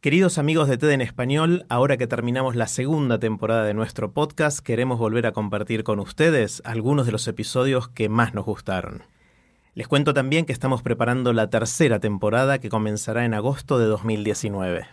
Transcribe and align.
Queridos 0.00 0.38
amigos 0.38 0.68
de 0.68 0.78
TED 0.78 0.90
en 0.92 1.00
español, 1.00 1.66
ahora 1.68 1.96
que 1.96 2.06
terminamos 2.06 2.54
la 2.54 2.68
segunda 2.68 3.18
temporada 3.18 3.64
de 3.64 3.74
nuestro 3.74 4.12
podcast, 4.12 4.60
queremos 4.60 4.96
volver 4.96 5.26
a 5.26 5.32
compartir 5.32 5.82
con 5.82 5.98
ustedes 5.98 6.62
algunos 6.64 7.04
de 7.04 7.10
los 7.10 7.26
episodios 7.26 7.88
que 7.88 8.08
más 8.08 8.32
nos 8.32 8.44
gustaron. 8.44 9.02
Les 9.74 9.88
cuento 9.88 10.14
también 10.14 10.46
que 10.46 10.52
estamos 10.52 10.82
preparando 10.82 11.32
la 11.32 11.50
tercera 11.50 11.98
temporada 11.98 12.60
que 12.60 12.68
comenzará 12.68 13.24
en 13.24 13.34
agosto 13.34 13.80
de 13.80 13.86
2019. 13.86 14.86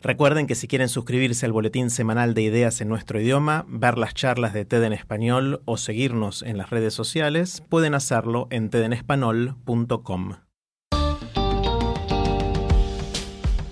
Recuerden 0.00 0.46
que 0.46 0.54
si 0.54 0.68
quieren 0.68 0.88
suscribirse 0.88 1.46
al 1.46 1.52
boletín 1.52 1.90
semanal 1.90 2.32
de 2.34 2.42
ideas 2.42 2.80
en 2.80 2.88
nuestro 2.88 3.20
idioma, 3.20 3.66
ver 3.66 3.98
las 3.98 4.14
charlas 4.14 4.52
de 4.52 4.64
TED 4.64 4.84
en 4.84 4.92
español 4.92 5.62
o 5.64 5.78
seguirnos 5.78 6.42
en 6.42 6.58
las 6.58 6.70
redes 6.70 6.94
sociales, 6.94 7.64
pueden 7.68 7.94
hacerlo 7.94 8.46
en 8.50 8.70
tedenespanol.com. 8.70 10.43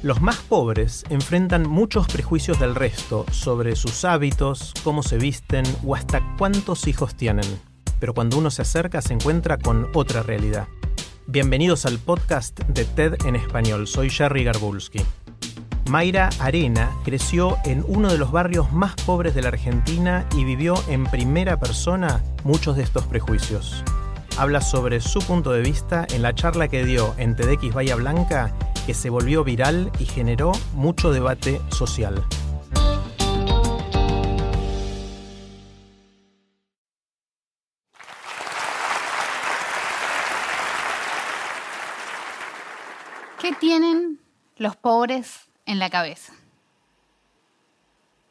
Los 0.02 0.20
más 0.20 0.38
pobres 0.38 1.04
enfrentan 1.10 1.68
muchos 1.68 2.08
prejuicios 2.08 2.58
del 2.58 2.74
resto 2.74 3.24
sobre 3.30 3.76
sus 3.76 4.04
hábitos, 4.04 4.74
cómo 4.82 5.04
se 5.04 5.16
visten 5.16 5.64
o 5.86 5.94
hasta 5.94 6.20
cuántos 6.38 6.88
hijos 6.88 7.14
tienen. 7.14 7.44
Pero 8.00 8.12
cuando 8.12 8.36
uno 8.36 8.50
se 8.50 8.62
acerca 8.62 9.00
se 9.00 9.14
encuentra 9.14 9.58
con 9.58 9.86
otra 9.94 10.24
realidad. 10.24 10.66
Bienvenidos 11.28 11.86
al 11.86 12.00
podcast 12.00 12.58
de 12.62 12.84
TED 12.84 13.14
en 13.26 13.36
español. 13.36 13.86
Soy 13.86 14.10
Jerry 14.10 14.42
Garbulski. 14.42 15.02
Mayra 15.88 16.30
Arena 16.40 16.90
creció 17.04 17.56
en 17.64 17.84
uno 17.86 18.10
de 18.10 18.18
los 18.18 18.32
barrios 18.32 18.72
más 18.72 18.96
pobres 19.06 19.36
de 19.36 19.42
la 19.42 19.48
Argentina 19.50 20.26
y 20.36 20.44
vivió 20.44 20.74
en 20.88 21.04
primera 21.04 21.60
persona 21.60 22.24
muchos 22.42 22.76
de 22.76 22.82
estos 22.82 23.06
prejuicios. 23.06 23.84
Habla 24.36 24.62
sobre 24.62 25.00
su 25.00 25.20
punto 25.20 25.52
de 25.52 25.60
vista 25.60 26.08
en 26.12 26.22
la 26.22 26.34
charla 26.34 26.66
que 26.66 26.84
dio 26.84 27.14
en 27.18 27.36
TEDx 27.36 27.72
Bahía 27.72 27.94
Blanca 27.94 28.52
que 28.86 28.94
se 28.94 29.10
volvió 29.10 29.44
viral 29.44 29.92
y 29.98 30.04
generó 30.04 30.52
mucho 30.74 31.12
debate 31.12 31.60
social. 31.70 32.24
¿Qué 43.40 43.52
tienen 43.58 44.20
los 44.56 44.76
pobres 44.76 45.48
en 45.66 45.78
la 45.78 45.90
cabeza? 45.90 46.32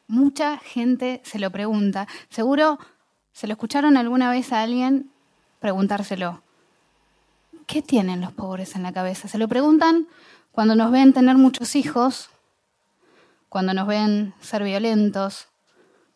Mucha 0.06 0.58
gente 0.58 1.20
se 1.24 1.38
lo 1.38 1.50
pregunta. 1.50 2.06
Seguro 2.28 2.78
se 3.32 3.46
lo 3.46 3.54
escucharon 3.54 3.96
alguna 3.96 4.30
vez 4.30 4.52
a 4.52 4.62
alguien 4.62 5.10
preguntárselo. 5.60 6.42
¿Qué 7.66 7.80
tienen 7.80 8.20
los 8.20 8.32
pobres 8.32 8.74
en 8.76 8.82
la 8.82 8.92
cabeza? 8.92 9.28
Se 9.28 9.38
lo 9.38 9.48
preguntan 9.48 10.08
cuando 10.52 10.76
nos 10.76 10.92
ven 10.92 11.12
tener 11.12 11.36
muchos 11.36 11.74
hijos, 11.74 12.30
cuando 13.48 13.74
nos 13.74 13.86
ven 13.86 14.34
ser 14.40 14.62
violentos, 14.62 15.48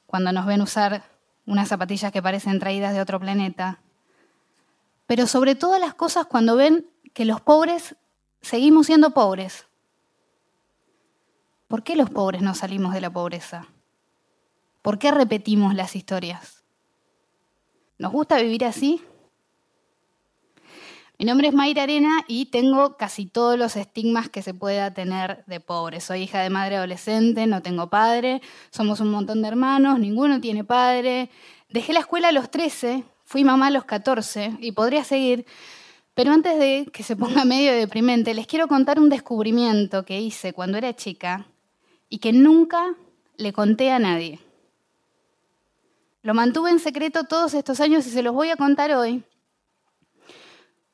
cuando 0.07 0.31
nos 0.31 0.47
ven 0.47 0.61
usar 0.61 1.05
unas 1.47 1.69
zapatillas 1.69 2.13
que 2.13 2.23
parecen 2.23 2.59
traídas 2.59 2.93
de 2.95 3.01
otro 3.01 3.19
planeta. 3.19 3.81
Pero 5.07 5.27
sobre 5.27 5.55
todas 5.55 5.81
las 5.81 5.95
cosas 5.95 6.27
cuando 6.27 6.57
ven 6.57 6.87
que 7.15 7.25
los 7.25 7.41
pobres 7.41 7.97
seguimos 8.43 8.87
siendo 8.87 9.11
pobres. 9.11 9.67
¿Por 11.69 11.83
qué 11.83 11.97
los 11.97 12.11
pobres 12.11 12.43
no 12.43 12.55
salimos 12.55 12.93
de 12.93 13.01
la 13.01 13.11
pobreza? 13.11 13.67
¿Por 14.83 14.99
qué 14.99 15.11
repetimos 15.11 15.75
las 15.75 15.97
historias? 15.97 16.63
¿Nos 17.99 18.13
gusta 18.13 18.37
vivir 18.39 18.65
así? 18.65 19.03
Mi 21.19 21.25
nombre 21.25 21.49
es 21.49 21.55
Mayra 21.55 21.85
Arena 21.85 22.25
y 22.29 22.47
tengo 22.47 22.99
casi 22.99 23.25
todos 23.25 23.59
los 23.59 23.77
estigmas 23.77 24.29
que 24.29 24.43
se 24.43 24.53
pueda 24.53 24.93
tener 24.93 25.45
de 25.47 25.61
pobre. 25.61 26.03
Soy 26.03 26.25
hija 26.25 26.43
de 26.43 26.51
madre 26.51 26.77
adolescente, 26.77 27.47
no 27.47 27.63
tengo 27.63 27.89
padre, 27.89 28.43
somos 28.71 29.01
un 29.01 29.11
montón 29.11 29.41
de 29.41 29.49
hermanos, 29.49 29.99
ninguno 29.99 30.43
tiene 30.43 30.63
padre. 30.63 31.31
Dejé 31.71 31.95
la 31.95 32.01
escuela 32.01 32.29
a 32.29 32.33
los 32.33 32.51
13, 32.51 33.05
fui 33.25 33.45
mamá 33.45 33.69
a 33.69 33.71
los 33.71 33.87
14 33.87 34.59
y 34.61 34.73
podría 34.73 35.05
seguir. 35.05 35.47
Pero 36.13 36.33
antes 36.33 36.59
de 36.59 36.87
que 36.93 37.03
se 37.03 37.17
ponga 37.17 37.45
medio 37.47 37.73
deprimente, 37.73 38.35
les 38.35 38.47
quiero 38.47 38.69
contar 38.69 39.01
un 39.01 39.09
descubrimiento 39.09 40.05
que 40.05 40.21
hice 40.21 40.53
cuando 40.53 40.77
era 40.77 40.95
chica 40.95 41.47
y 42.11 42.19
que 42.19 42.35
nunca 42.35 42.95
le 43.39 43.55
conté 43.55 43.91
a 43.91 43.99
nadie. 43.99 44.39
Lo 46.21 46.35
mantuve 46.35 46.69
en 46.73 46.79
secreto 46.79 47.25
todos 47.25 47.55
estos 47.55 47.81
años 47.81 48.07
y 48.07 48.11
se 48.11 48.23
los 48.23 48.35
voy 48.35 48.51
a 48.51 48.57
contar 48.57 48.93
hoy 48.93 49.25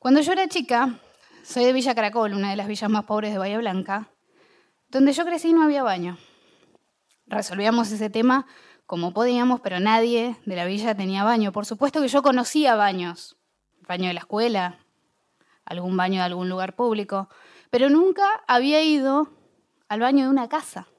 cuando 0.03 0.19
yo 0.19 0.33
era 0.33 0.49
chica, 0.49 0.99
soy 1.43 1.63
de 1.63 1.71
Villa 1.71 1.95
Caracol, 1.95 2.33
una 2.33 2.49
de 2.49 2.57
las 2.57 2.67
villas 2.67 2.89
más 2.89 3.05
pobres 3.05 3.31
de 3.31 3.37
Bahía 3.37 3.57
Blanca, 3.57 4.09
donde 4.89 5.13
yo 5.13 5.23
crecí 5.23 5.53
no 5.53 5.63
había 5.63 5.81
baño. 5.81 6.17
Resolvíamos 7.25 7.89
ese 7.89 8.09
tema 8.09 8.45
como 8.85 9.13
podíamos, 9.13 9.61
pero 9.61 9.79
nadie 9.79 10.35
de 10.45 10.55
la 10.57 10.65
villa 10.65 10.93
tenía 10.93 11.23
baño. 11.23 11.53
Por 11.53 11.65
supuesto 11.65 12.01
que 12.01 12.09
yo 12.09 12.21
conocía 12.21 12.75
baños, 12.75 13.37
baño 13.87 14.09
de 14.09 14.13
la 14.15 14.19
escuela, 14.19 14.77
algún 15.63 15.95
baño 15.95 16.15
de 16.15 16.25
algún 16.25 16.49
lugar 16.49 16.75
público, 16.75 17.29
pero 17.69 17.89
nunca 17.89 18.25
había 18.45 18.83
ido 18.83 19.29
al 19.87 20.01
baño 20.01 20.25
de 20.25 20.31
una 20.31 20.49
casa. 20.49 20.89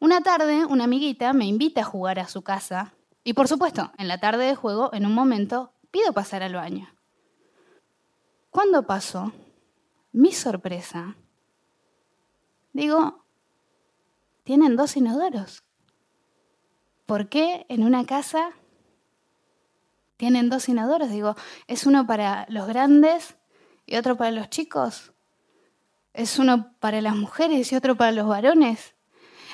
Una 0.00 0.22
tarde, 0.22 0.64
una 0.64 0.84
amiguita 0.84 1.34
me 1.34 1.44
invita 1.44 1.82
a 1.82 1.84
jugar 1.84 2.18
a 2.18 2.26
su 2.26 2.40
casa 2.40 2.94
y 3.22 3.34
por 3.34 3.48
supuesto, 3.48 3.92
en 3.98 4.08
la 4.08 4.16
tarde 4.16 4.46
de 4.46 4.54
juego, 4.54 4.88
en 4.94 5.04
un 5.04 5.12
momento, 5.12 5.73
pido 5.94 6.12
pasar 6.12 6.42
al 6.42 6.54
baño. 6.54 6.92
¿Cuándo 8.50 8.84
pasó? 8.84 9.32
Mi 10.10 10.32
sorpresa. 10.32 11.14
Digo, 12.72 13.24
tienen 14.42 14.74
dos 14.74 14.96
inodoros. 14.96 15.62
¿Por 17.06 17.28
qué 17.28 17.64
en 17.68 17.84
una 17.84 18.06
casa 18.06 18.50
tienen 20.16 20.50
dos 20.50 20.68
inodoros? 20.68 21.10
Digo, 21.10 21.36
¿es 21.68 21.86
uno 21.86 22.08
para 22.08 22.44
los 22.48 22.66
grandes 22.66 23.36
y 23.86 23.94
otro 23.94 24.16
para 24.16 24.32
los 24.32 24.50
chicos? 24.50 25.12
¿Es 26.12 26.40
uno 26.40 26.74
para 26.80 27.00
las 27.02 27.14
mujeres 27.14 27.70
y 27.70 27.76
otro 27.76 27.94
para 27.94 28.10
los 28.10 28.26
varones? 28.26 28.96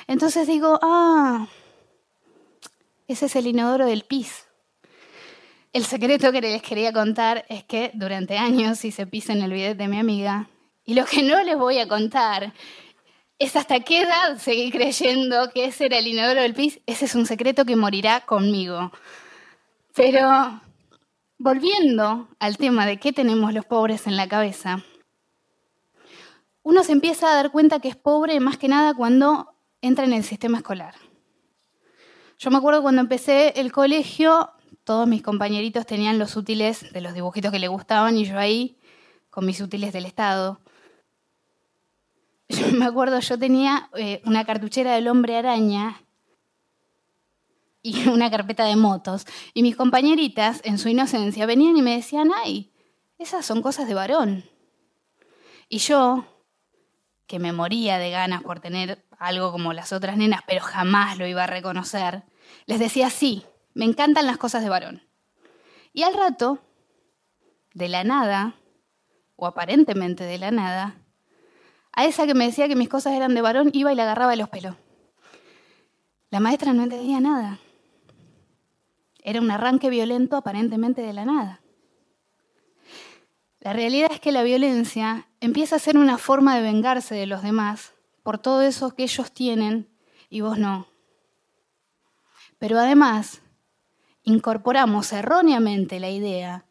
Entonces 0.07 0.47
digo, 0.47 0.79
ah, 0.81 1.47
ese 3.07 3.27
es 3.27 3.35
el 3.35 3.45
inodoro 3.45 3.85
del 3.85 4.05
pis. 4.05 4.47
El 5.73 5.85
secreto 5.85 6.33
que 6.33 6.41
les 6.41 6.61
quería 6.61 6.91
contar 6.91 7.45
es 7.47 7.63
que 7.63 7.91
durante 7.93 8.37
años 8.37 8.83
hice 8.83 9.07
pis 9.07 9.29
en 9.29 9.41
el 9.41 9.53
bidet 9.53 9.77
de 9.77 9.87
mi 9.87 9.99
amiga. 9.99 10.49
Y 10.83 10.95
lo 10.95 11.05
que 11.05 11.23
no 11.23 11.41
les 11.43 11.57
voy 11.57 11.79
a 11.79 11.87
contar 11.87 12.53
es 13.39 13.55
hasta 13.55 13.79
qué 13.79 14.01
edad 14.01 14.37
seguí 14.37 14.69
creyendo 14.69 15.49
que 15.51 15.65
ese 15.65 15.85
era 15.85 15.97
el 15.99 16.07
inodoro 16.07 16.41
del 16.41 16.53
pis. 16.53 16.81
Ese 16.85 17.05
es 17.05 17.15
un 17.15 17.25
secreto 17.25 17.63
que 17.63 17.77
morirá 17.77 18.25
conmigo. 18.25 18.91
Pero 19.95 20.61
volviendo 21.37 22.27
al 22.39 22.57
tema 22.57 22.85
de 22.85 22.97
qué 22.97 23.13
tenemos 23.13 23.53
los 23.53 23.65
pobres 23.65 24.07
en 24.07 24.17
la 24.17 24.27
cabeza, 24.27 24.83
uno 26.63 26.83
se 26.83 26.91
empieza 26.91 27.31
a 27.31 27.35
dar 27.35 27.51
cuenta 27.51 27.79
que 27.79 27.87
es 27.87 27.95
pobre 27.95 28.41
más 28.41 28.57
que 28.57 28.67
nada 28.67 28.93
cuando 28.93 29.53
entra 29.81 30.03
en 30.03 30.11
el 30.11 30.25
sistema 30.25 30.57
escolar. 30.57 30.95
Yo 32.37 32.51
me 32.51 32.57
acuerdo 32.57 32.81
cuando 32.81 33.01
empecé 33.01 33.53
el 33.55 33.71
colegio, 33.71 34.51
todos 34.83 35.07
mis 35.07 35.21
compañeritos 35.21 35.85
tenían 35.85 36.19
los 36.19 36.35
útiles 36.35 36.91
de 36.91 37.01
los 37.01 37.13
dibujitos 37.13 37.51
que 37.51 37.59
le 37.59 37.67
gustaban 37.67 38.17
y 38.17 38.25
yo 38.25 38.37
ahí 38.37 38.77
con 39.29 39.45
mis 39.45 39.61
útiles 39.61 39.93
del 39.93 40.05
Estado. 40.05 40.59
Yo 42.49 42.67
me 42.73 42.83
acuerdo, 42.83 43.17
yo 43.21 43.39
tenía 43.39 43.89
eh, 43.95 44.21
una 44.25 44.43
cartuchera 44.43 44.93
del 44.93 45.07
hombre 45.07 45.37
araña 45.37 46.01
y 47.81 48.09
una 48.09 48.29
carpeta 48.29 48.65
de 48.65 48.75
motos. 48.75 49.25
Y 49.53 49.63
mis 49.63 49.77
compañeritas, 49.77 50.59
en 50.65 50.77
su 50.77 50.89
inocencia, 50.89 51.45
venían 51.45 51.77
y 51.77 51.81
me 51.81 51.95
decían, 51.95 52.29
ay, 52.43 52.73
esas 53.17 53.45
son 53.45 53.61
cosas 53.61 53.87
de 53.87 53.93
varón. 53.93 54.43
Y 55.69 55.77
yo, 55.77 56.25
que 57.25 57.39
me 57.39 57.53
moría 57.53 57.97
de 57.99 58.11
ganas 58.11 58.43
por 58.43 58.59
tener 58.59 59.05
algo 59.17 59.53
como 59.53 59.71
las 59.71 59.93
otras 59.93 60.17
nenas, 60.17 60.41
pero 60.45 60.61
jamás 60.61 61.17
lo 61.17 61.25
iba 61.25 61.45
a 61.45 61.47
reconocer, 61.47 62.23
les 62.65 62.79
decía, 62.79 63.09
sí, 63.09 63.45
me 63.73 63.85
encantan 63.85 64.25
las 64.25 64.37
cosas 64.37 64.63
de 64.63 64.69
varón. 64.69 65.01
Y 65.93 66.03
al 66.03 66.13
rato, 66.13 66.59
de 67.73 67.89
la 67.89 68.03
nada, 68.03 68.55
o 69.35 69.45
aparentemente 69.45 70.23
de 70.23 70.37
la 70.37 70.51
nada, 70.51 70.95
a 71.93 72.05
esa 72.05 72.25
que 72.25 72.33
me 72.33 72.45
decía 72.45 72.67
que 72.67 72.75
mis 72.75 72.89
cosas 72.89 73.13
eran 73.13 73.33
de 73.33 73.41
varón 73.41 73.69
iba 73.73 73.91
y 73.91 73.95
le 73.95 74.01
agarraba 74.01 74.35
los 74.35 74.49
pelos. 74.49 74.75
La 76.29 76.39
maestra 76.39 76.73
no 76.73 76.83
entendía 76.83 77.19
nada. 77.19 77.59
Era 79.23 79.41
un 79.41 79.51
arranque 79.51 79.89
violento 79.89 80.37
aparentemente 80.37 81.01
de 81.01 81.13
la 81.13 81.25
nada. 81.25 81.61
La 83.59 83.73
realidad 83.73 84.09
es 84.11 84.19
que 84.19 84.31
la 84.31 84.41
violencia 84.41 85.27
empieza 85.39 85.75
a 85.75 85.79
ser 85.79 85.97
una 85.97 86.17
forma 86.17 86.55
de 86.55 86.63
vengarse 86.63 87.13
de 87.13 87.27
los 87.27 87.43
demás 87.43 87.93
por 88.23 88.39
todo 88.39 88.61
eso 88.61 88.95
que 88.95 89.03
ellos 89.03 89.31
tienen 89.31 89.89
y 90.29 90.41
vos 90.41 90.57
no. 90.57 90.87
Pero 92.57 92.79
además, 92.79 93.41
incorporamos 94.23 95.11
erróneamente 95.13 95.99
la 95.99 96.09
idea 96.09 96.65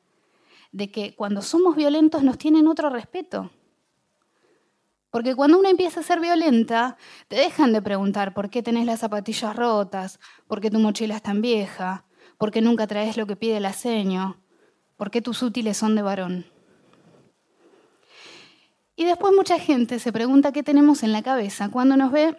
de 0.73 0.91
que 0.91 1.15
cuando 1.15 1.43
somos 1.43 1.77
violentos 1.77 2.23
nos 2.23 2.39
tienen 2.39 2.69
otro 2.69 2.91
respeto. 2.91 3.51
Porque 5.11 5.35
cuando 5.35 5.59
uno 5.59 5.69
empieza 5.69 6.01
a 6.01 6.05
ser 6.05 6.21
violenta, 6.21 6.97
te 7.27 7.37
dejan 7.37 7.73
de 7.73 7.83
preguntar 7.83 8.33
por 8.33 8.49
qué 8.49 8.63
tenés 8.63 8.87
las 8.87 9.01
zapatillas 9.01 9.57
rotas, 9.57 10.21
por 10.47 10.61
qué 10.61 10.71
tu 10.71 10.79
mochila 10.79 11.17
es 11.17 11.23
tan 11.23 11.43
vieja, 11.43 12.05
por 12.39 12.53
qué 12.53 12.61
nunca 12.61 12.87
traes 12.87 13.17
lo 13.17 13.27
que 13.27 13.35
pide 13.35 13.57
el 13.57 13.67
aceño, 13.67 14.41
por 14.97 15.11
qué 15.11 15.21
tus 15.21 15.43
útiles 15.43 15.77
son 15.77 15.97
de 15.97 16.03
varón. 16.03 16.47
Y 18.95 19.05
después 19.05 19.35
mucha 19.35 19.59
gente 19.59 19.99
se 19.99 20.13
pregunta 20.13 20.53
qué 20.53 20.63
tenemos 20.63 21.03
en 21.03 21.13
la 21.13 21.23
cabeza 21.23 21.71
cuando 21.71 21.97
nos 21.97 22.13
ve 22.13 22.37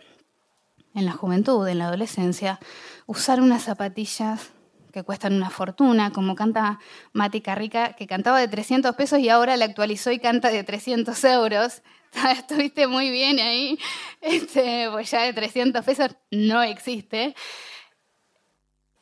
en 0.93 1.05
la 1.05 1.13
juventud, 1.13 1.67
en 1.67 1.79
la 1.79 1.87
adolescencia, 1.87 2.59
usar 3.05 3.41
unas 3.41 3.63
zapatillas 3.63 4.51
que 4.91 5.03
cuestan 5.03 5.33
una 5.33 5.49
fortuna, 5.49 6.11
como 6.11 6.35
canta 6.35 6.79
Mati 7.13 7.41
Carrica, 7.41 7.93
que 7.93 8.07
cantaba 8.07 8.39
de 8.39 8.47
300 8.47 8.95
pesos 8.95 9.19
y 9.19 9.29
ahora 9.29 9.57
la 9.57 9.65
actualizó 9.65 10.11
y 10.11 10.19
canta 10.19 10.49
de 10.49 10.63
300 10.63 11.23
euros. 11.25 11.81
Estuviste 12.37 12.87
muy 12.87 13.09
bien 13.09 13.39
ahí, 13.39 13.79
este, 14.21 14.89
pues 14.91 15.11
ya 15.11 15.23
de 15.23 15.33
300 15.33 15.83
pesos 15.83 16.11
no 16.29 16.61
existe. 16.61 17.35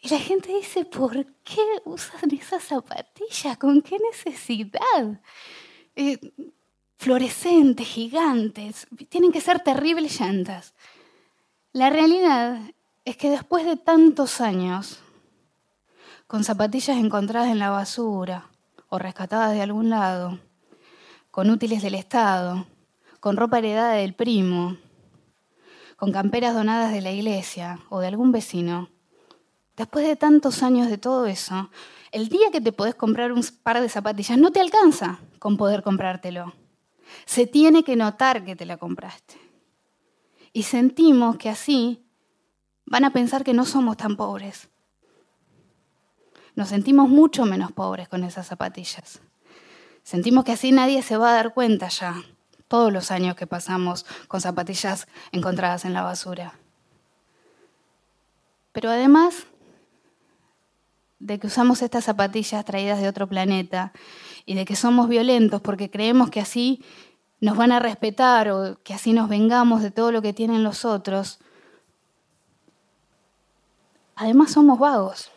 Y 0.01 0.09
la 0.09 0.19
gente 0.19 0.53
dice, 0.53 0.85
¿por 0.85 1.25
qué 1.43 1.61
usan 1.83 2.33
esas 2.33 2.63
zapatillas? 2.63 3.57
¿Con 3.57 3.81
qué 3.81 3.97
necesidad? 3.99 5.19
Eh, 5.95 6.17
fluorescentes, 6.95 7.87
gigantes, 7.87 8.87
tienen 9.09 9.31
que 9.31 9.41
ser 9.41 9.59
terribles 9.59 10.19
llantas. 10.19 10.73
La 11.73 11.89
realidad 11.89 12.59
es 13.05 13.17
que 13.17 13.29
después 13.29 13.65
de 13.65 13.75
tantos 13.75 14.41
años, 14.41 14.99
con 16.29 16.43
zapatillas 16.43 16.95
encontradas 16.97 17.49
en 17.49 17.57
la 17.57 17.71
basura 17.71 18.51
o 18.87 18.99
rescatadas 18.99 19.51
de 19.53 19.63
algún 19.63 19.89
lado, 19.89 20.37
con 21.31 21.49
útiles 21.49 21.81
del 21.81 21.95
Estado, 21.95 22.67
con 23.19 23.35
ropa 23.35 23.57
heredada 23.57 23.93
del 23.93 24.13
primo, 24.13 24.77
con 25.95 26.11
camperas 26.11 26.53
donadas 26.53 26.91
de 26.91 27.01
la 27.01 27.09
iglesia 27.09 27.79
o 27.89 27.99
de 27.99 28.09
algún 28.09 28.31
vecino, 28.31 28.89
después 29.75 30.05
de 30.05 30.15
tantos 30.15 30.61
años 30.61 30.87
de 30.87 30.99
todo 30.99 31.25
eso, 31.25 31.71
el 32.11 32.29
día 32.29 32.51
que 32.51 32.61
te 32.61 32.71
podés 32.71 32.93
comprar 32.93 33.31
un 33.31 33.43
par 33.63 33.81
de 33.81 33.89
zapatillas 33.89 34.37
no 34.37 34.51
te 34.51 34.59
alcanza 34.59 35.17
con 35.39 35.57
poder 35.57 35.81
comprártelo. 35.81 36.53
Se 37.25 37.47
tiene 37.47 37.83
que 37.83 37.95
notar 37.95 38.45
que 38.45 38.55
te 38.55 38.67
la 38.67 38.77
compraste. 38.77 39.33
Y 40.53 40.61
sentimos 40.61 41.37
que 41.37 41.49
así 41.49 42.05
van 42.85 43.03
a 43.03 43.13
pensar 43.13 43.43
que 43.43 43.55
no 43.55 43.65
somos 43.65 43.97
tan 43.97 44.15
pobres. 44.15 44.69
Nos 46.59 46.67
sentimos 46.67 47.07
mucho 47.07 47.45
menos 47.45 47.71
pobres 47.71 48.09
con 48.09 48.25
esas 48.25 48.45
zapatillas. 48.45 49.21
Sentimos 50.03 50.43
que 50.43 50.51
así 50.51 50.73
nadie 50.73 51.01
se 51.01 51.15
va 51.15 51.29
a 51.29 51.33
dar 51.33 51.53
cuenta 51.53 51.87
ya, 51.87 52.21
todos 52.67 52.91
los 52.91 53.11
años 53.11 53.37
que 53.37 53.47
pasamos 53.47 54.05
con 54.27 54.41
zapatillas 54.41 55.07
encontradas 55.31 55.85
en 55.85 55.93
la 55.93 56.01
basura. 56.01 56.55
Pero 58.73 58.89
además 58.89 59.47
de 61.19 61.39
que 61.39 61.47
usamos 61.47 61.81
estas 61.81 62.03
zapatillas 62.03 62.65
traídas 62.65 62.99
de 62.99 63.07
otro 63.07 63.29
planeta 63.29 63.93
y 64.45 64.55
de 64.55 64.65
que 64.65 64.75
somos 64.75 65.07
violentos 65.07 65.61
porque 65.61 65.89
creemos 65.89 66.29
que 66.29 66.41
así 66.41 66.83
nos 67.39 67.55
van 67.55 67.71
a 67.71 67.79
respetar 67.79 68.49
o 68.49 68.77
que 68.83 68.93
así 68.93 69.13
nos 69.13 69.29
vengamos 69.29 69.81
de 69.81 69.91
todo 69.91 70.11
lo 70.11 70.21
que 70.21 70.33
tienen 70.33 70.65
los 70.65 70.83
otros, 70.83 71.39
además 74.17 74.51
somos 74.51 74.77
vagos. 74.77 75.31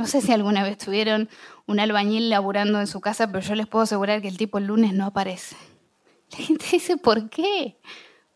No 0.00 0.06
sé 0.06 0.22
si 0.22 0.32
alguna 0.32 0.62
vez 0.62 0.78
tuvieron 0.78 1.28
un 1.66 1.78
albañil 1.78 2.30
laburando 2.30 2.80
en 2.80 2.86
su 2.86 3.02
casa, 3.02 3.26
pero 3.26 3.40
yo 3.40 3.54
les 3.54 3.66
puedo 3.66 3.82
asegurar 3.82 4.22
que 4.22 4.28
el 4.28 4.38
tipo 4.38 4.56
el 4.56 4.64
lunes 4.64 4.94
no 4.94 5.04
aparece. 5.04 5.56
La 6.32 6.38
gente 6.38 6.64
dice, 6.72 6.96
¿por 6.96 7.28
qué? 7.28 7.76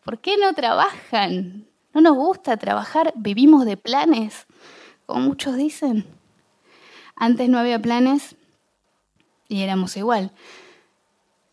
¿Por 0.03 0.19
qué 0.19 0.37
no 0.37 0.53
trabajan? 0.53 1.65
No 1.91 2.01
nos 2.01 2.13
gusta 2.13 2.55
trabajar, 2.57 3.13
vivimos 3.15 3.65
de 3.65 3.77
planes, 3.77 4.45
como 5.07 5.21
muchos 5.21 5.55
dicen. 5.55 6.05
Antes 7.15 7.49
no 7.49 7.57
había 7.57 7.81
planes 7.81 8.35
y 9.47 9.63
éramos 9.63 9.97
igual. 9.97 10.33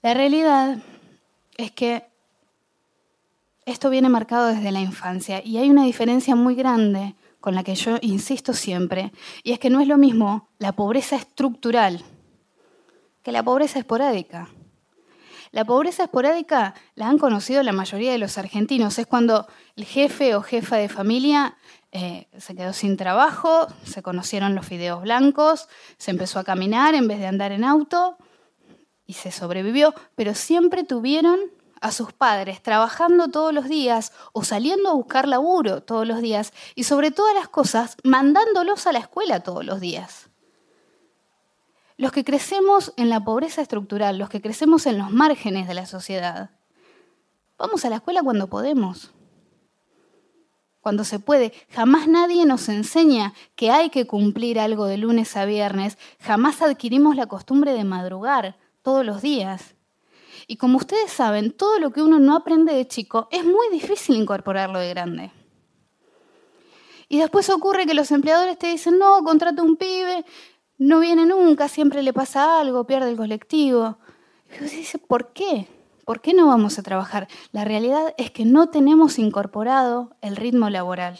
La 0.02 0.12
realidad 0.12 0.76
es 1.56 1.70
que 1.70 2.04
esto 3.64 3.88
viene 3.88 4.10
marcado 4.10 4.48
desde 4.48 4.72
la 4.72 4.80
infancia 4.80 5.40
y 5.42 5.56
hay 5.56 5.70
una 5.70 5.84
diferencia 5.84 6.36
muy 6.36 6.54
grande 6.54 7.14
con 7.42 7.54
la 7.54 7.62
que 7.62 7.74
yo 7.74 7.98
insisto 8.00 8.54
siempre, 8.54 9.12
y 9.42 9.52
es 9.52 9.58
que 9.58 9.68
no 9.68 9.80
es 9.80 9.88
lo 9.88 9.98
mismo 9.98 10.48
la 10.58 10.72
pobreza 10.72 11.16
estructural 11.16 12.02
que 13.22 13.32
la 13.32 13.42
pobreza 13.42 13.78
esporádica. 13.78 14.48
La 15.50 15.64
pobreza 15.64 16.04
esporádica 16.04 16.74
la 16.94 17.08
han 17.08 17.18
conocido 17.18 17.62
la 17.62 17.72
mayoría 17.72 18.10
de 18.12 18.18
los 18.18 18.38
argentinos. 18.38 18.98
Es 18.98 19.06
cuando 19.06 19.46
el 19.76 19.84
jefe 19.84 20.34
o 20.34 20.42
jefa 20.42 20.76
de 20.76 20.88
familia 20.88 21.56
eh, 21.92 22.26
se 22.38 22.54
quedó 22.54 22.72
sin 22.72 22.96
trabajo, 22.96 23.66
se 23.84 24.02
conocieron 24.02 24.54
los 24.54 24.64
fideos 24.64 25.02
blancos, 25.02 25.68
se 25.98 26.10
empezó 26.10 26.38
a 26.38 26.44
caminar 26.44 26.94
en 26.94 27.06
vez 27.06 27.18
de 27.18 27.26
andar 27.26 27.52
en 27.52 27.64
auto 27.64 28.16
y 29.06 29.12
se 29.12 29.30
sobrevivió, 29.30 29.94
pero 30.14 30.34
siempre 30.34 30.84
tuvieron 30.84 31.38
a 31.82 31.90
sus 31.92 32.12
padres 32.12 32.62
trabajando 32.62 33.28
todos 33.28 33.52
los 33.52 33.68
días 33.68 34.12
o 34.32 34.44
saliendo 34.44 34.88
a 34.88 34.94
buscar 34.94 35.28
laburo 35.28 35.82
todos 35.82 36.06
los 36.06 36.20
días 36.22 36.52
y 36.74 36.84
sobre 36.84 37.10
todas 37.10 37.34
las 37.34 37.48
cosas 37.48 37.96
mandándolos 38.04 38.86
a 38.86 38.92
la 38.92 39.00
escuela 39.00 39.40
todos 39.40 39.64
los 39.64 39.80
días. 39.80 40.30
Los 41.96 42.12
que 42.12 42.24
crecemos 42.24 42.94
en 42.96 43.10
la 43.10 43.22
pobreza 43.22 43.60
estructural, 43.60 44.16
los 44.16 44.30
que 44.30 44.40
crecemos 44.40 44.86
en 44.86 44.96
los 44.96 45.10
márgenes 45.10 45.68
de 45.68 45.74
la 45.74 45.86
sociedad, 45.86 46.50
vamos 47.58 47.84
a 47.84 47.90
la 47.90 47.96
escuela 47.96 48.22
cuando 48.22 48.46
podemos, 48.46 49.12
cuando 50.80 51.04
se 51.04 51.18
puede. 51.18 51.52
Jamás 51.70 52.08
nadie 52.08 52.46
nos 52.46 52.68
enseña 52.68 53.34
que 53.56 53.70
hay 53.70 53.90
que 53.90 54.06
cumplir 54.06 54.58
algo 54.58 54.86
de 54.86 54.98
lunes 54.98 55.36
a 55.36 55.44
viernes, 55.44 55.98
jamás 56.20 56.62
adquirimos 56.62 57.16
la 57.16 57.26
costumbre 57.26 57.72
de 57.72 57.84
madrugar 57.84 58.56
todos 58.82 59.04
los 59.04 59.20
días. 59.20 59.74
Y 60.46 60.56
como 60.56 60.78
ustedes 60.78 61.10
saben, 61.10 61.52
todo 61.52 61.78
lo 61.78 61.90
que 61.90 62.02
uno 62.02 62.18
no 62.18 62.36
aprende 62.36 62.74
de 62.74 62.86
chico 62.86 63.28
es 63.30 63.44
muy 63.44 63.68
difícil 63.70 64.16
incorporarlo 64.16 64.78
de 64.78 64.88
grande. 64.88 65.32
Y 67.08 67.18
después 67.18 67.50
ocurre 67.50 67.86
que 67.86 67.94
los 67.94 68.10
empleadores 68.10 68.58
te 68.58 68.68
dicen, 68.68 68.98
no, 68.98 69.22
contrata 69.22 69.62
un 69.62 69.76
pibe, 69.76 70.24
no 70.78 71.00
viene 71.00 71.26
nunca, 71.26 71.68
siempre 71.68 72.02
le 72.02 72.12
pasa 72.12 72.58
algo, 72.58 72.86
pierde 72.86 73.10
el 73.10 73.16
colectivo. 73.16 73.98
Y 74.50 74.64
usted 74.64 74.78
dice, 74.78 74.98
¿por 74.98 75.32
qué? 75.32 75.68
¿Por 76.04 76.20
qué 76.20 76.34
no 76.34 76.46
vamos 76.46 76.78
a 76.78 76.82
trabajar? 76.82 77.28
La 77.52 77.64
realidad 77.64 78.14
es 78.18 78.30
que 78.30 78.44
no 78.44 78.70
tenemos 78.70 79.18
incorporado 79.18 80.16
el 80.20 80.36
ritmo 80.36 80.70
laboral. 80.70 81.18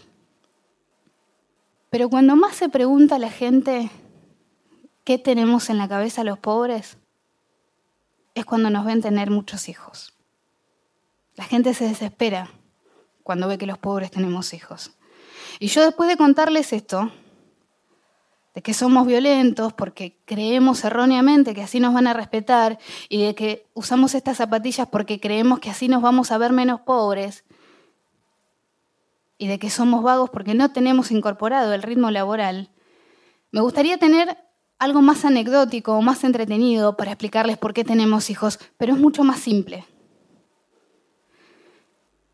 Pero 1.91 2.09
cuando 2.09 2.37
más 2.37 2.57
se 2.57 2.71
pregunta 2.71 3.17
a 3.17 3.19
la 3.19 3.31
gente 3.31 3.91
qué 5.05 5.19
tenemos 5.19 5.69
en 5.69 5.79
la 5.79 5.89
cabeza 5.89 6.25
los 6.25 6.39
pobres, 6.39 6.97
es 8.35 8.45
cuando 8.45 8.71
nos 8.71 8.85
ven 8.85 9.03
tener 9.03 9.31
muchos 9.31 9.69
hijos. 9.69 10.15
La 11.35 11.45
gente 11.45 11.75
se 11.75 11.89
desespera 11.89 12.51
cuando 13.23 13.49
ve 13.49 13.59
que 13.59 13.67
los 13.67 13.79
pobres 13.79 14.11
tenemos 14.11 14.53
hijos. 14.55 14.93
Y 15.59 15.69
yo 15.69 15.85
después 15.85 16.09
de 16.09 16.17
contarles 16.17 16.73
esto, 16.73 17.13
de 18.55 18.63
que 18.63 18.75
somos 18.75 19.07
violentos 19.07 19.73
porque 19.73 20.19
creemos 20.27 20.85
erróneamente 20.85 21.55
que 21.55 21.63
así 21.63 21.81
nos 21.81 21.95
van 21.95 22.07
a 22.07 22.13
respetar 22.13 22.79
y 23.09 23.25
de 23.25 23.35
que 23.35 23.67
usamos 23.75 24.15
estas 24.15 24.37
zapatillas 24.37 24.89
porque 24.89 25.21
creemos 25.21 25.59
que 25.61 25.71
así 25.71 25.89
nos 25.89 26.03
vamos 26.03 26.31
a 26.31 26.39
ver 26.39 26.53
menos 26.53 26.81
pobres 26.83 27.45
y 29.39 29.47
de 29.47 29.59
que 29.59 29.71
somos 29.71 30.03
vagos 30.03 30.31
porque 30.31 30.55
no 30.55 30.71
tenemos 30.71 31.11
incorporado 31.11 31.73
el 31.73 31.83
ritmo 31.83 32.11
laboral, 32.11 32.71
me 33.51 33.61
gustaría 33.61 33.99
tener 33.99 34.37
algo 34.83 35.01
más 35.01 35.25
anecdótico 35.25 35.93
o 35.93 36.03
más 36.03 36.25
entretenido 36.25 36.97
para 36.97 37.13
explicarles 37.13 37.57
por 37.57 37.73
qué 37.73 37.85
tenemos 37.85 38.31
hijos, 38.31 38.59
pero 38.77 38.95
es 38.95 38.99
mucho 38.99 39.23
más 39.23 39.39
simple. 39.39 39.87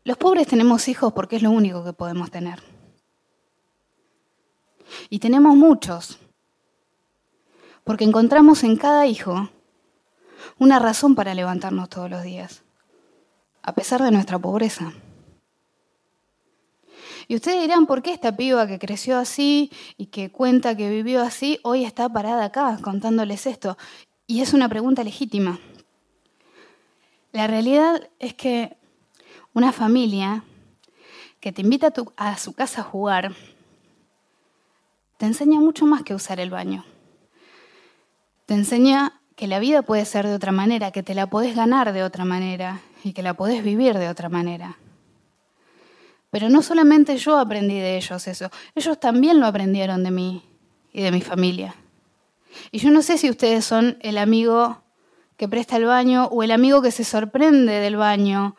Los 0.03 0.17
pobres 0.17 0.47
tenemos 0.47 0.87
hijos 0.87 1.13
porque 1.13 1.35
es 1.35 1.43
lo 1.43 1.51
único 1.51 1.83
que 1.83 1.93
podemos 1.93 2.31
tener. 2.31 2.63
Y 5.11 5.19
tenemos 5.19 5.55
muchos, 5.55 6.17
porque 7.83 8.05
encontramos 8.05 8.63
en 8.63 8.77
cada 8.77 9.05
hijo 9.05 9.51
una 10.57 10.79
razón 10.79 11.13
para 11.13 11.35
levantarnos 11.35 11.87
todos 11.87 12.09
los 12.09 12.23
días, 12.23 12.63
a 13.61 13.73
pesar 13.73 14.01
de 14.01 14.09
nuestra 14.09 14.39
pobreza. 14.39 14.91
Y 17.29 17.35
ustedes 17.35 17.61
dirán, 17.61 17.85
¿por 17.85 18.01
qué 18.01 18.11
esta 18.11 18.35
piba 18.35 18.65
que 18.65 18.79
creció 18.79 19.19
así 19.19 19.71
y 19.97 20.07
que 20.07 20.31
cuenta 20.31 20.75
que 20.75 20.89
vivió 20.89 21.21
así, 21.21 21.59
hoy 21.61 21.85
está 21.85 22.09
parada 22.09 22.45
acá 22.45 22.79
contándoles 22.81 23.45
esto? 23.45 23.77
Y 24.25 24.41
es 24.41 24.51
una 24.53 24.67
pregunta 24.67 25.03
legítima. 25.03 25.59
La 27.31 27.45
realidad 27.45 28.09
es 28.17 28.33
que 28.33 28.77
una 29.53 29.71
familia 29.71 30.43
que 31.39 31.51
te 31.51 31.61
invita 31.61 31.93
a, 32.17 32.35
su 32.39 32.53
casa 32.53 32.81
a 32.81 32.85
jugar 32.85 33.35
te 35.17 35.27
enseña 35.27 35.59
mucho 35.59 35.85
más 35.85 36.01
que 36.01 36.15
usar 36.15 36.39
el 36.39 36.49
baño. 36.49 36.83
Te 38.47 38.55
enseña 38.55 39.21
que 39.35 39.45
la 39.45 39.59
vida 39.59 39.83
puede 39.83 40.05
ser 40.05 40.25
de 40.25 40.33
otra 40.33 40.51
manera, 40.51 40.89
que 40.89 41.03
te 41.03 41.13
la 41.13 41.27
podés 41.27 41.55
ganar 41.55 41.93
de 41.93 42.01
otra 42.01 42.25
manera 42.25 42.81
y 43.03 43.13
que 43.13 43.21
la 43.21 43.35
podés 43.35 43.63
vivir 43.63 43.99
de 43.99 44.09
otra 44.09 44.29
manera. 44.29 44.79
Pero 46.29 46.49
no 46.49 46.61
solamente 46.61 47.17
yo 47.17 47.37
aprendí 47.37 47.79
de 47.79 47.97
ellos 47.97 48.27
eso, 48.27 48.49
ellos 48.75 48.99
también 48.99 49.39
lo 49.39 49.47
aprendieron 49.47 50.03
de 50.03 50.11
mí 50.11 50.43
y 50.91 51.01
de 51.01 51.11
mi 51.11 51.21
familia. 51.21 51.75
Y 52.71 52.79
yo 52.79 52.91
no 52.91 53.01
sé 53.01 53.17
si 53.17 53.29
ustedes 53.29 53.65
son 53.65 53.97
el 54.01 54.17
amigo 54.17 54.83
que 55.37 55.47
presta 55.47 55.77
el 55.77 55.85
baño 55.85 56.25
o 56.25 56.43
el 56.43 56.51
amigo 56.51 56.81
que 56.81 56.91
se 56.91 57.03
sorprende 57.03 57.79
del 57.79 57.95
baño 57.95 58.55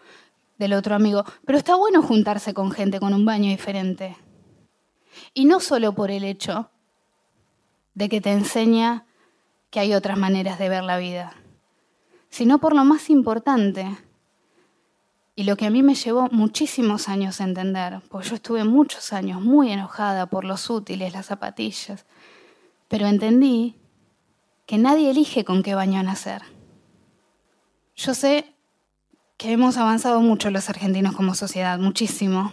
del 0.59 0.73
otro 0.75 0.95
amigo, 0.95 1.25
pero 1.47 1.59
está 1.59 1.75
bueno 1.75 2.03
juntarse 2.03 2.55
con 2.55 2.71
gente 2.71 3.01
con 3.01 3.15
un 3.15 3.25
baño 3.25 3.51
diferente. 3.51 4.17
Y 5.35 5.45
no 5.45 5.61
solo 5.61 5.95
por 5.95 6.11
el 6.11 6.25
hecho 6.25 6.71
de 7.95 8.09
que 8.09 8.21
te 8.21 8.33
enseña 8.33 9.07
que 9.71 9.81
hay 9.81 9.95
otras 9.95 10.19
maneras 10.19 10.59
de 10.59 10.69
ver 10.69 10.83
la 10.85 10.99
vida, 10.99 11.35
sino 12.29 12.59
por 12.59 12.75
lo 12.75 12.85
más 12.85 13.11
importante, 13.11 13.87
y 15.41 15.45
lo 15.45 15.57
que 15.57 15.65
a 15.65 15.71
mí 15.71 15.83
me 15.83 15.95
llevó 15.95 16.29
muchísimos 16.31 17.09
años 17.09 17.41
a 17.41 17.45
entender, 17.45 18.03
porque 18.11 18.29
yo 18.29 18.35
estuve 18.35 18.63
muchos 18.65 19.15
años 19.15 19.41
muy 19.41 19.73
enojada 19.73 20.27
por 20.27 20.45
los 20.45 20.69
útiles, 20.69 21.15
las 21.15 21.25
zapatillas, 21.25 22.05
pero 22.89 23.07
entendí 23.07 23.75
que 24.67 24.77
nadie 24.77 25.09
elige 25.09 25.47
con 25.47 25.63
qué 25.63 25.75
baño 25.75 26.03
nacer. 26.03 26.43
Yo 27.97 28.13
sé 28.13 28.53
que 29.39 29.53
hemos 29.53 29.79
avanzado 29.79 30.21
mucho 30.21 30.51
los 30.51 30.69
argentinos 30.69 31.17
como 31.17 31.35
sociedad, 31.35 31.79
muchísimo. 31.79 32.53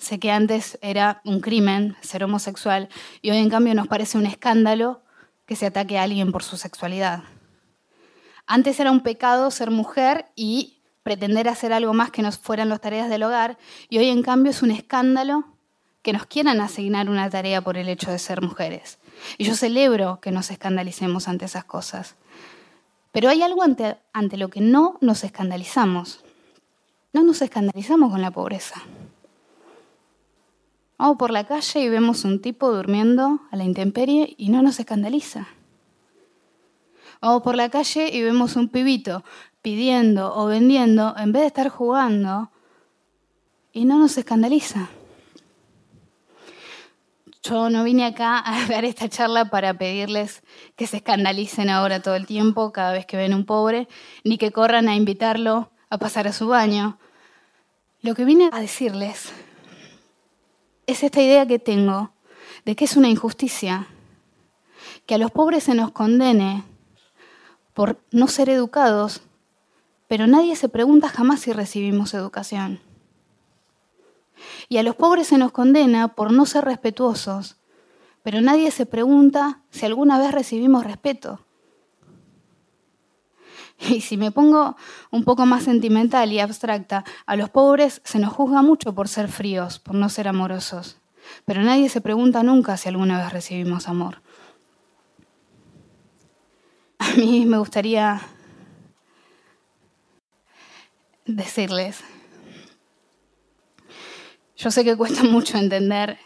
Sé 0.00 0.18
que 0.18 0.32
antes 0.32 0.80
era 0.82 1.20
un 1.24 1.38
crimen 1.38 1.94
ser 2.00 2.24
homosexual 2.24 2.88
y 3.22 3.30
hoy 3.30 3.36
en 3.36 3.50
cambio 3.50 3.72
nos 3.76 3.86
parece 3.86 4.18
un 4.18 4.26
escándalo 4.26 5.00
que 5.46 5.54
se 5.54 5.66
ataque 5.66 5.96
a 5.96 6.02
alguien 6.02 6.32
por 6.32 6.42
su 6.42 6.56
sexualidad. 6.56 7.22
Antes 8.48 8.80
era 8.80 8.90
un 8.90 9.04
pecado 9.04 9.52
ser 9.52 9.70
mujer 9.70 10.26
y 10.34 10.75
pretender 11.06 11.48
hacer 11.48 11.72
algo 11.72 11.94
más 11.94 12.10
que 12.10 12.20
nos 12.20 12.36
fueran 12.36 12.68
las 12.68 12.80
tareas 12.80 13.08
del 13.08 13.22
hogar, 13.22 13.58
y 13.88 13.98
hoy 13.98 14.08
en 14.08 14.24
cambio 14.24 14.50
es 14.50 14.60
un 14.62 14.72
escándalo 14.72 15.44
que 16.02 16.12
nos 16.12 16.26
quieran 16.26 16.60
asignar 16.60 17.08
una 17.08 17.30
tarea 17.30 17.60
por 17.60 17.76
el 17.76 17.88
hecho 17.88 18.10
de 18.10 18.18
ser 18.18 18.42
mujeres. 18.42 18.98
Y 19.38 19.44
yo 19.44 19.54
celebro 19.54 20.18
que 20.20 20.32
nos 20.32 20.50
escandalicemos 20.50 21.28
ante 21.28 21.44
esas 21.44 21.62
cosas. 21.62 22.16
Pero 23.12 23.28
hay 23.28 23.40
algo 23.42 23.62
ante, 23.62 23.98
ante 24.12 24.36
lo 24.36 24.48
que 24.48 24.60
no 24.60 24.98
nos 25.00 25.22
escandalizamos. 25.22 26.24
No 27.12 27.22
nos 27.22 27.40
escandalizamos 27.40 28.10
con 28.10 28.20
la 28.20 28.32
pobreza. 28.32 28.82
Vamos 30.98 31.18
por 31.18 31.30
la 31.30 31.46
calle 31.46 31.82
y 31.82 31.88
vemos 31.88 32.24
un 32.24 32.42
tipo 32.42 32.72
durmiendo 32.72 33.42
a 33.52 33.56
la 33.56 33.62
intemperie 33.62 34.34
y 34.36 34.48
no 34.48 34.60
nos 34.60 34.80
escandaliza. 34.80 35.46
Vamos 37.20 37.42
por 37.42 37.54
la 37.54 37.70
calle 37.70 38.10
y 38.12 38.22
vemos 38.22 38.56
un 38.56 38.68
pibito 38.68 39.22
pidiendo 39.66 40.32
o 40.32 40.46
vendiendo 40.46 41.12
en 41.18 41.32
vez 41.32 41.42
de 41.42 41.48
estar 41.48 41.68
jugando 41.70 42.52
y 43.72 43.84
no 43.84 43.98
nos 43.98 44.16
escandaliza. 44.16 44.90
Yo 47.42 47.68
no 47.68 47.82
vine 47.82 48.06
acá 48.06 48.40
a 48.46 48.64
dar 48.68 48.84
esta 48.84 49.08
charla 49.08 49.50
para 49.50 49.74
pedirles 49.74 50.44
que 50.76 50.86
se 50.86 50.98
escandalicen 50.98 51.68
ahora 51.68 52.00
todo 52.00 52.14
el 52.14 52.26
tiempo 52.26 52.70
cada 52.70 52.92
vez 52.92 53.06
que 53.06 53.16
ven 53.16 53.34
un 53.34 53.44
pobre, 53.44 53.88
ni 54.22 54.38
que 54.38 54.52
corran 54.52 54.88
a 54.88 54.94
invitarlo 54.94 55.72
a 55.90 55.98
pasar 55.98 56.28
a 56.28 56.32
su 56.32 56.46
baño. 56.46 57.00
Lo 58.02 58.14
que 58.14 58.24
vine 58.24 58.50
a 58.52 58.60
decirles 58.60 59.32
es 60.86 61.02
esta 61.02 61.20
idea 61.20 61.44
que 61.44 61.58
tengo 61.58 62.12
de 62.64 62.76
que 62.76 62.84
es 62.84 62.96
una 62.96 63.08
injusticia 63.08 63.88
que 65.06 65.16
a 65.16 65.18
los 65.18 65.32
pobres 65.32 65.64
se 65.64 65.74
nos 65.74 65.90
condene 65.90 66.62
por 67.74 67.98
no 68.12 68.28
ser 68.28 68.48
educados 68.48 69.22
pero 70.08 70.26
nadie 70.26 70.56
se 70.56 70.68
pregunta 70.68 71.08
jamás 71.08 71.40
si 71.40 71.52
recibimos 71.52 72.14
educación. 72.14 72.80
Y 74.68 74.78
a 74.78 74.82
los 74.82 74.94
pobres 74.94 75.28
se 75.28 75.38
nos 75.38 75.52
condena 75.52 76.08
por 76.08 76.32
no 76.32 76.46
ser 76.46 76.64
respetuosos, 76.64 77.56
pero 78.22 78.40
nadie 78.40 78.70
se 78.70 78.86
pregunta 78.86 79.62
si 79.70 79.86
alguna 79.86 80.18
vez 80.18 80.32
recibimos 80.32 80.84
respeto. 80.84 81.40
Y 83.78 84.00
si 84.00 84.16
me 84.16 84.32
pongo 84.32 84.76
un 85.10 85.24
poco 85.24 85.44
más 85.44 85.64
sentimental 85.64 86.32
y 86.32 86.40
abstracta, 86.40 87.04
a 87.26 87.36
los 87.36 87.50
pobres 87.50 88.00
se 88.04 88.18
nos 88.18 88.32
juzga 88.32 88.62
mucho 88.62 88.94
por 88.94 89.06
ser 89.06 89.28
fríos, 89.28 89.78
por 89.78 89.94
no 89.94 90.08
ser 90.08 90.28
amorosos, 90.28 90.96
pero 91.44 91.62
nadie 91.62 91.90
se 91.90 92.00
pregunta 92.00 92.42
nunca 92.42 92.78
si 92.78 92.88
alguna 92.88 93.18
vez 93.18 93.32
recibimos 93.32 93.86
amor. 93.86 94.22
A 96.98 97.10
mí 97.16 97.44
me 97.44 97.58
gustaría 97.58 98.22
decirles, 101.26 102.02
yo 104.56 104.70
sé 104.70 104.84
que 104.84 104.96
cuesta 104.96 105.22
mucho 105.22 105.58
entender 105.58 106.18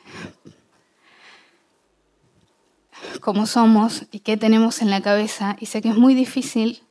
cómo 3.21 3.47
somos 3.47 4.07
y 4.13 4.21
qué 4.21 4.37
tenemos 4.37 4.83
en 4.83 4.91
la 4.91 5.01
cabeza 5.01 5.57
y 5.59 5.67
sé 5.67 5.83
que 5.83 5.89
es 5.89 5.97
muy 5.97 6.15
difícil 6.15 6.83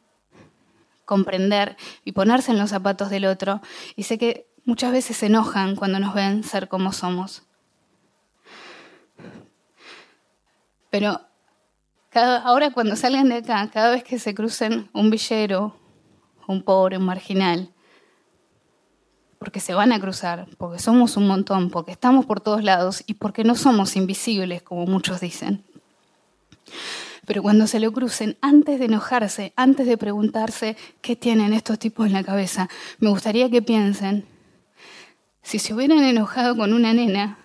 comprender 1.06 1.78
y 2.04 2.12
ponerse 2.12 2.52
en 2.52 2.60
los 2.60 2.70
zapatos 2.70 3.10
del 3.10 3.26
otro 3.26 3.62
y 3.96 4.04
sé 4.04 4.18
que 4.18 4.48
muchas 4.66 4.92
veces 4.92 5.18
se 5.18 5.28
enojan 5.28 5.76
cuando 5.76 6.00
nos 6.00 6.14
ven 6.14 6.44
ser 6.44 6.68
como 6.68 6.92
somos. 6.92 7.44
Pero 10.90 11.22
ahora 12.14 12.72
cuando 12.72 12.96
salgan 12.96 13.30
de 13.30 13.38
acá, 13.38 13.70
cada 13.72 13.92
vez 13.92 14.04
que 14.04 14.20
se 14.20 14.34
crucen 14.34 14.90
un 14.94 15.10
villero, 15.10 15.76
un 16.48 16.64
pobre, 16.64 16.98
un 16.98 17.06
marginal, 17.06 17.74
porque 19.40 19.62
se 19.62 19.74
van 19.74 19.92
a 19.92 20.00
cruzar, 20.00 20.48
porque 20.58 20.80
somos 20.80 21.18
un 21.18 21.26
montón, 21.26 21.70
porque 21.70 21.92
estamos 21.92 22.26
por 22.26 22.42
todos 22.42 22.64
lados 22.64 23.04
y 23.08 23.16
porque 23.16 23.44
no 23.44 23.56
somos 23.56 23.96
invisibles, 23.96 24.62
como 24.62 24.86
muchos 24.86 25.22
dicen. 25.22 25.64
Pero 27.26 27.42
cuando 27.42 27.66
se 27.66 27.80
lo 27.80 27.92
crucen, 27.92 28.38
antes 28.42 28.80
de 28.80 28.86
enojarse, 28.86 29.54
antes 29.56 29.88
de 29.88 29.98
preguntarse 29.98 30.76
qué 31.02 31.16
tienen 31.16 31.54
estos 31.54 31.80
tipos 31.80 32.06
en 32.08 32.14
la 32.14 32.24
cabeza, 32.24 32.70
me 33.00 33.10
gustaría 33.10 33.50
que 33.50 33.62
piensen, 33.62 34.26
si 35.42 35.58
se 35.58 35.74
hubieran 35.74 36.04
enojado 36.04 36.56
con 36.58 36.74
una 36.74 36.94
nena 36.94 37.40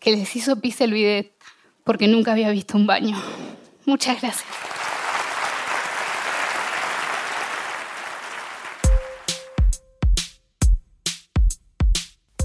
que 0.00 0.12
les 0.12 0.34
hizo 0.36 0.56
pis 0.60 0.80
el 0.80 0.92
bidet 0.92 1.32
porque 1.84 2.08
nunca 2.08 2.32
había 2.32 2.50
visto 2.50 2.76
un 2.76 2.86
baño. 2.86 3.16
Muchas 3.84 4.20
gracias. 4.20 4.75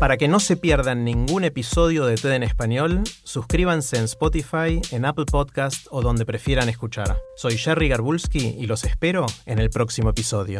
Para 0.01 0.17
que 0.17 0.27
no 0.27 0.39
se 0.39 0.58
pierdan 0.58 1.05
ningún 1.05 1.43
episodio 1.43 2.08
de 2.08 2.15
TED 2.15 2.31
en 2.31 2.41
español, 2.41 3.03
suscríbanse 3.24 3.98
en 3.98 4.05
Spotify, 4.05 4.81
en 4.89 5.05
Apple 5.05 5.25
Podcast 5.31 5.86
o 5.91 6.01
donde 6.01 6.25
prefieran 6.25 6.70
escuchar. 6.70 7.22
Soy 7.36 7.55
Jerry 7.55 7.88
Garbulski 7.88 8.55
y 8.58 8.65
los 8.65 8.84
espero 8.84 9.27
en 9.46 9.60
el 9.60 9.70
próximo 9.70 10.10
episodio. 10.10 10.60